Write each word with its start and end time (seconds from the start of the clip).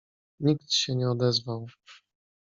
Nikt 0.39 0.73
się 0.73 0.95
nie 0.95 1.09
odezwał. 1.11 1.67